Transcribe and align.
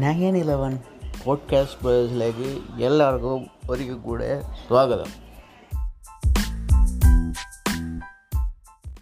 நயனிலவன் 0.00 0.76
podcast 1.24 1.80
பர்ஸ்லேக்கு 1.84 2.50
எல்லாருக்கும் 2.78 3.44
ஒதுக்கக்கூட 3.68 4.22
சுவாகதம் 4.68 5.14